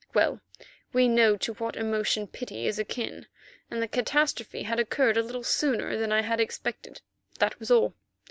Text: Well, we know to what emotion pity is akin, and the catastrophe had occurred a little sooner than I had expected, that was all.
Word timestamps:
Well, 0.15 0.41
we 0.93 1.07
know 1.07 1.37
to 1.37 1.53
what 1.53 1.75
emotion 1.75 2.25
pity 2.25 2.65
is 2.65 2.79
akin, 2.79 3.27
and 3.69 3.83
the 3.83 3.87
catastrophe 3.87 4.63
had 4.63 4.79
occurred 4.79 5.15
a 5.15 5.21
little 5.21 5.43
sooner 5.43 5.95
than 5.95 6.11
I 6.11 6.23
had 6.23 6.39
expected, 6.39 7.01
that 7.37 7.59
was 7.59 7.69
all. 7.69 7.93